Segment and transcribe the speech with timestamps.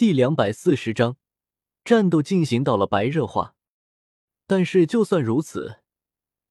[0.00, 1.18] 第两百四十章，
[1.84, 3.54] 战斗进行到了白热化。
[4.46, 5.80] 但是就算如此，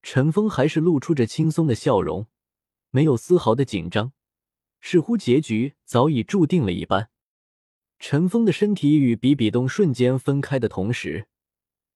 [0.04, 2.28] 陈峰还是露出着轻松的笑容，
[2.92, 4.14] 没有丝毫的紧张，
[4.82, 7.10] 似乎结局早已注定了一般。
[7.98, 11.28] 陈峰的身体与比比东瞬间分开的同时，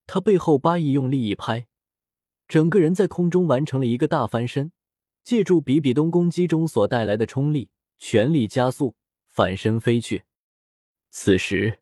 [0.07, 1.67] 他背后八翼用力一拍，
[2.47, 4.71] 整个人在空中完成了一个大翻身，
[5.23, 8.95] 借助比比东攻击中所带来的冲力，全力加速
[9.29, 10.23] 反身飞去。
[11.15, 11.77] 此时，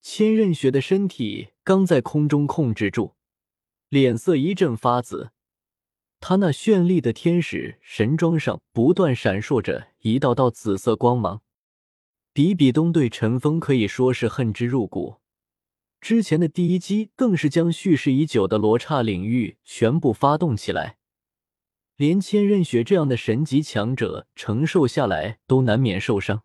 [0.00, 3.16] 千仞雪的身体刚在空中控制住，
[3.88, 5.32] 脸色一阵发紫。
[6.20, 11.42] 他那绚丽的天使神装上不断闪烁着一道道紫色光芒。
[12.32, 15.16] 比比东对陈峰可以说是恨之入骨，
[16.00, 20.98] 之前的第一击更是将蓄势已久的罗刹领域全部发动起来，
[21.96, 26.44] 连千仞雪这样的神级强者承受下来都难免受伤。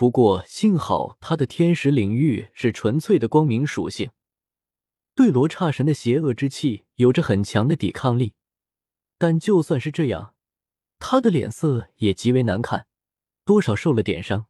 [0.00, 4.10] 不过幸好他的天使领域是纯粹的光明属性，
[5.14, 8.32] 对罗刹神的邪恶之气有着很强的抵抗力。
[9.18, 10.34] 但就算是这样，
[10.98, 12.86] 他的脸色也极为难看，
[13.44, 14.46] 多少受了点伤。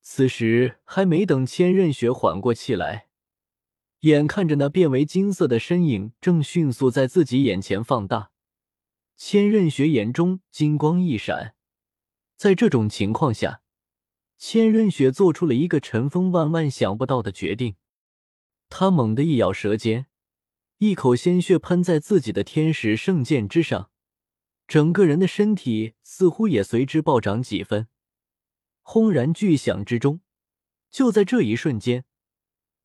[0.00, 3.08] 此时还没等千仞雪缓过气来，
[4.02, 8.30] 眼看着那变为金色的身影正迅速在自己眼前放大，
[9.16, 11.56] 千仞雪眼中金光一闪，
[12.36, 13.61] 在这种情况下。
[14.44, 17.76] 千仞雪做出了一个陈峰万万想不到的决定，
[18.68, 20.06] 他猛地一咬舌尖，
[20.78, 23.92] 一口鲜血喷在自己的天使圣剑之上，
[24.66, 27.86] 整个人的身体似乎也随之暴涨几分。
[28.80, 30.20] 轰然巨响之中，
[30.90, 32.04] 就在这一瞬间，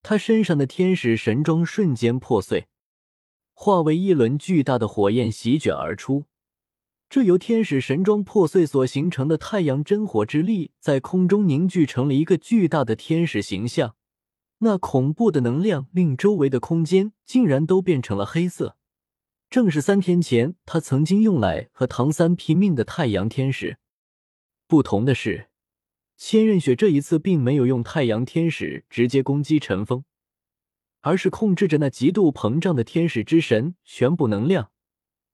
[0.04, 2.68] 他身上的天使神装瞬间破碎，
[3.54, 6.26] 化为一轮巨大的火焰席卷而出。
[7.10, 13.96] 这由天使神装破碎所形成的太阳真火之力，在空中凝聚成了一个巨大的天使形象。
[14.60, 18.76] 那恐怖的能量令周围的空间竟然都变成了黑色，
[19.50, 23.78] 正是三天前他曾经用来和唐三拼命的太阳天使。
[24.68, 25.48] 不同的是，
[26.18, 30.04] 千仞雪这一次并没有用太阳天使直接攻击陈峰，
[31.00, 34.72] 而是控制着那极度膨胀的天使之神全部能量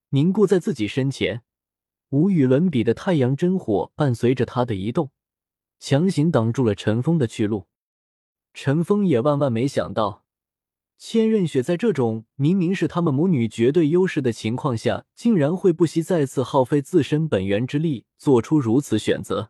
[0.09, 1.42] 凝固在自己身前。
[2.13, 5.09] 无与伦比的太阳真火伴随着他的移动，
[5.79, 7.66] 强行挡住了陈峰的去路。
[8.53, 10.24] 陈峰也万万没想到，
[11.00, 19.50] 千仞雪在这种明明是他们母女绝对优势的情况下，竟然会不惜再次耗费自身本源之力，做出如此选择。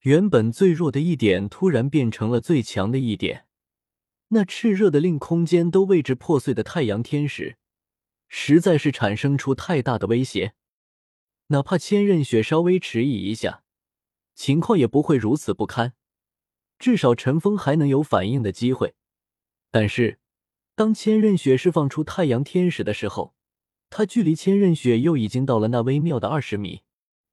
[0.00, 3.44] 原本最弱的一点，突然变成了最强的一点。
[4.28, 7.58] 那炽热的令空间都为之破碎的太阳天使，
[8.28, 10.54] 实在是产生出太大的威胁。
[11.48, 13.62] 哪怕千仞雪稍微迟疑一下，
[14.34, 15.94] 情况也不会如此不堪。
[16.78, 18.94] 至少陈峰还能有反应的机会。
[19.70, 20.18] 但是，
[20.74, 23.34] 当千仞雪释放出太阳天使的时候，
[23.88, 26.82] 他距离千仞雪又已经到了那微妙的二十米。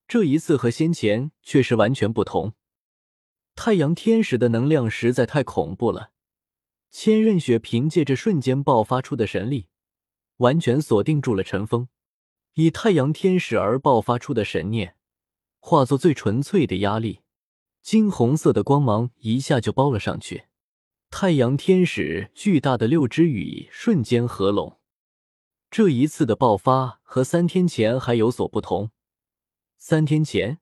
[0.08, 2.54] 这一次和先前却是完全不同。
[3.56, 6.12] 太阳天使的能量实在太恐怖了。
[6.92, 9.68] 千仞雪凭借着瞬间爆发出的神力，
[10.38, 11.88] 完全锁定住了陈峰。
[12.56, 14.96] 以太阳天使而爆发出的神念，
[15.60, 17.22] 化作最纯粹的压力，
[17.82, 20.46] 金红色的光芒一下就包了上去。
[21.10, 24.80] 太阳天使巨大的六只羽瞬间合拢。
[25.72, 28.92] 这一次的爆发和三天前还有所不同。
[29.78, 30.60] 三天前，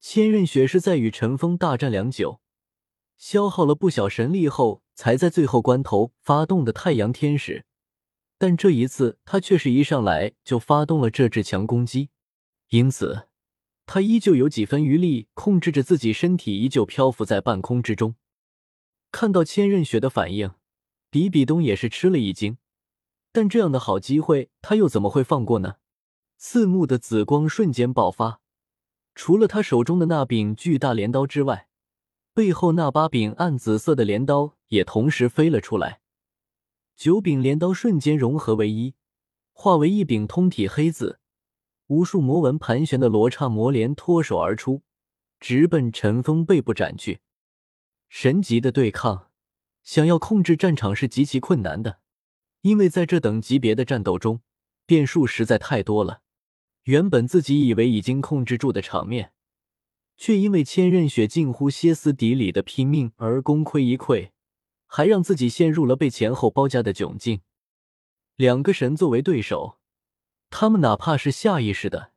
[0.00, 2.40] 千仞雪是在与陈峰大战良久，
[3.16, 7.64] 消耗了不小神力后，才在最后关头发动的太阳天使。
[8.40, 12.08] 但这一次，他却是一上来就发动了这支强攻击，
[12.70, 13.28] 因此
[13.84, 18.14] 他依旧有几分余力，控制着自己身体，依旧漂浮在半空之中。
[19.12, 20.52] 看到千仞雪的反应，
[21.10, 22.56] 比比东也是吃了一惊。
[23.30, 25.74] 但这样的好机会，他又怎么会放过呢？
[26.38, 28.40] 刺目的紫光瞬间爆发，
[29.14, 31.68] 除了他手中的那柄巨大镰刀之外，
[32.32, 36.00] 背后那八柄暗紫色的镰刀也同时飞了出来。
[37.00, 38.94] 九柄镰刀瞬间融合为一，
[39.54, 41.18] 化为一柄通体黑紫、
[41.86, 44.82] 无数魔纹盘旋的罗刹魔镰脱手而出，
[45.38, 47.20] 直奔陈峰背部斩去。
[48.10, 49.30] 神级的对抗，
[49.82, 52.00] 想要控制战场是极其困难的，
[52.60, 54.42] 因为在这等级别的战斗中，
[54.84, 56.20] 变数实在太多了。
[56.82, 59.32] 原本自己以为已经控制住的场面，
[60.18, 64.32] 却因为千仞雪近乎歇斯底里的拼命而功亏一篑。
[64.92, 67.42] 还让自己陷入了被前后包夹的窘境。
[68.34, 69.78] 两个神作为对手，
[70.50, 72.10] 他们哪怕是下意识的，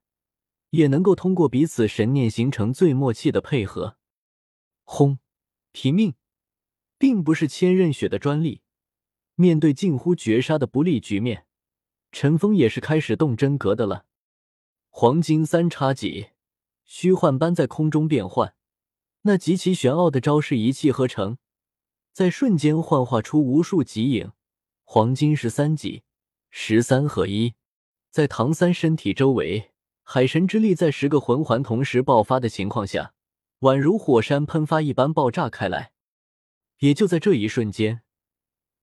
[0.72, 3.98] 也能够通过彼此神念形成最默契的配合。
[4.84, 5.20] 轰！
[5.72, 6.16] 拼命！
[6.98, 8.62] 并不是千仞雪的专利。
[9.36, 11.46] 面对近乎绝杀的不利局面，
[12.12, 14.06] 陈峰也是开始动真格的了。
[14.90, 16.30] 黄金三叉戟，
[16.86, 18.56] 虚幻般在空中变换，
[19.22, 21.38] 那极其玄奥的招式一气呵成，
[22.14, 24.32] 在瞬间幻化出无数极影。
[24.84, 26.04] 黄金十三级，
[26.52, 27.56] 十三合一，
[28.12, 29.72] 在唐三身体周围，
[30.04, 33.16] 海神之力在十个魂环同时爆发的情况下，
[33.62, 35.92] 宛如火山喷发一般爆炸开来。
[36.80, 38.02] 也就在这一瞬间。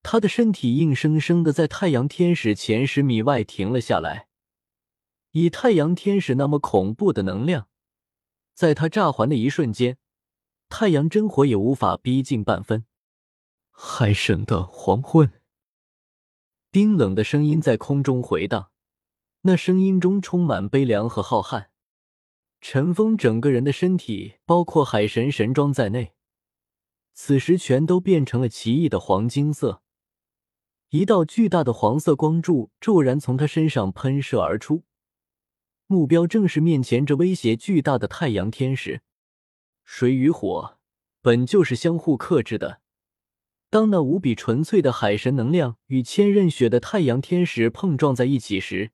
[0.03, 4.26] 他的身体硬生生的在太阳天使前十米外停了下来，
[5.31, 7.69] 以太阳天使那么恐怖的能量，
[8.55, 9.99] 在他炸环的一瞬间，
[10.69, 12.87] 太阳真火也无法逼近半分。
[13.82, 15.32] 海神的黄昏，
[16.71, 18.71] 冰冷的声音在空中回荡，
[19.41, 21.69] 那声音中充满悲凉和浩瀚。
[22.61, 26.12] 陈峰整个人的身体，包括海神神装在内，
[27.15, 29.83] 此时全都变成了奇异的黄金色。
[30.91, 34.83] 一道巨大的黄色光柱骤然从他身上喷射而出，
[35.87, 39.00] 目标正是面前这威胁巨大的太阳天使。
[39.85, 40.76] 水与火
[41.23, 42.80] 本就是相互克制的，
[43.70, 48.90] 当那无比纯粹的海神能量与千仞雪的太阳天使碰撞在一起时，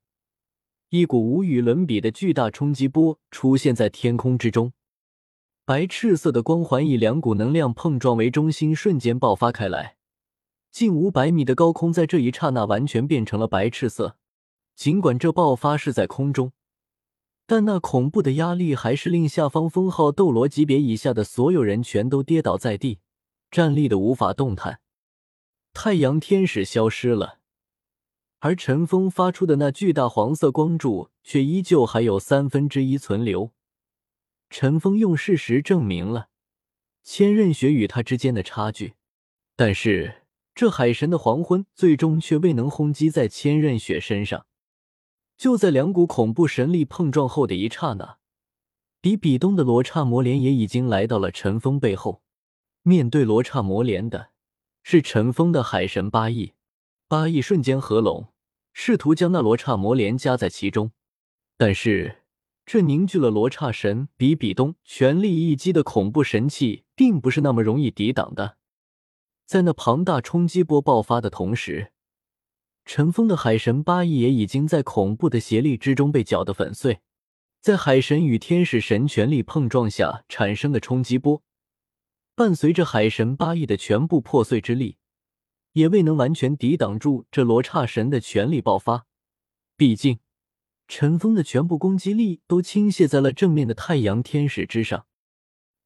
[0.90, 4.74] 一股无与伦比的巨大冲击波出现在天空之中。
[5.64, 9.96] 白赤色的光环以两股能量碰撞为中心，瞬间爆发开来。
[10.70, 14.18] 近五百米的高空，在这一刹那完全变成了白赤色。
[14.74, 16.52] 尽管这爆发是在空中，
[17.46, 22.98] 但那恐怖的压力还是令下方封号斗罗级别以下的所有人全都跌倒在地，
[23.50, 24.80] 站立的无法动弹。
[25.72, 27.38] 太阳天使消失了，
[28.38, 33.52] 而陈峰发出的那巨大黄色光柱却依旧还有三分之一存留。
[34.50, 36.28] 陈峰用事实证明了
[37.02, 38.94] 千仞雪与他之间的差距，
[39.54, 40.22] 但是。
[40.58, 44.46] 这海神的黄昏最终却未能轰击在千仞雪身上。
[45.36, 48.16] 就在两股恐怖神力碰撞后的一刹那，
[49.02, 52.22] 比比东的罗刹魔莲也已经来到了陈峰背后。
[52.88, 54.28] 面对罗刹魔莲的
[54.84, 56.52] 是尘封的海神八翼，
[57.08, 58.28] 八翼瞬间合拢，
[58.72, 60.92] 试图将那罗刹魔莲夹在其中。
[61.56, 62.22] 但是，
[62.64, 68.56] 这凝聚了罗刹神比比东全力一击的恐怖神器，并不是那么容易抵挡的。
[69.46, 71.90] 在那庞大冲击波爆发的同时，
[72.84, 77.00] 尘封的海神八翼也已经在恐怖的邪力之中被搅得粉碎。
[77.60, 81.42] 在海神与天使神全力碰撞下产生的冲击波，
[82.36, 84.98] 伴随着海神八翼的全部破碎之力，
[85.72, 89.06] 也未能完全抵挡住这罗刹神的全力爆发。
[89.74, 90.18] 毕竟，
[90.86, 95.06] 尘封的全部攻击力都倾泻在了正面的太阳天使之上，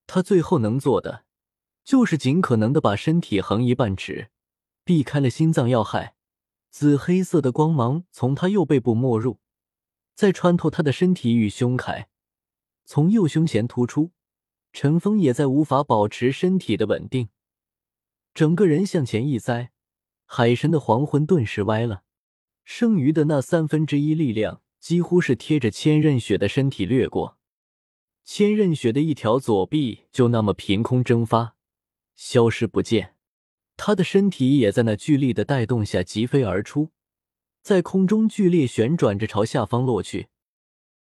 [0.08, 1.24] 他最后能做的。
[1.84, 4.30] 就是尽可能的把身体横移半尺，
[4.84, 6.16] 避开了心脏要害。
[6.68, 9.38] 紫黑色的光芒从他右背部没入，
[10.16, 12.06] 再穿透他的身体与胸铠，
[12.84, 14.10] 从右胸前突出。
[14.72, 17.28] 陈峰也在无法保持身体的稳定，
[18.32, 19.72] 整个人向前一栽，
[20.24, 22.04] 海神的黄昏顿时歪了，
[22.64, 27.36] 剩余的那三分之一力量几乎是贴着千仞雪的身体掠过，
[28.24, 31.56] 千仞雪的一条左臂就那么凭空蒸发。
[32.16, 33.16] 消失不见，
[33.76, 36.90] 他的身体也在那巨力的带动下疾飞而出，
[37.62, 40.29] 在空中剧烈旋转着朝下方落去。